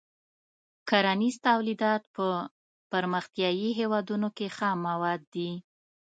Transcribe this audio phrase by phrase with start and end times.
[0.89, 2.27] کرنیز تولیدات په
[2.91, 5.51] پرمختیايي هېوادونو کې خام مواد دي.